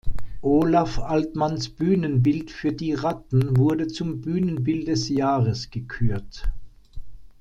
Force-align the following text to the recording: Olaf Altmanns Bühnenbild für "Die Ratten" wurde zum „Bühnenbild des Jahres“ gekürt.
Olaf 0.41 0.97
Altmanns 0.97 1.69
Bühnenbild 1.69 2.49
für 2.49 2.73
"Die 2.73 2.95
Ratten" 2.95 3.55
wurde 3.55 3.85
zum 3.85 4.19
„Bühnenbild 4.21 4.87
des 4.87 5.09
Jahres“ 5.09 5.69
gekürt. 5.69 6.51